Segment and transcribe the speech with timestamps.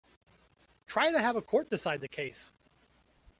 [0.87, 2.51] Try to have the court decide the case.